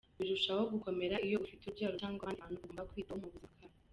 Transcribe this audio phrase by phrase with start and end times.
[0.19, 3.73] Birushaho gukomera iyo afite urubyaro cyangwa abandi bantu agomba kwitaho mu buzima bwabo.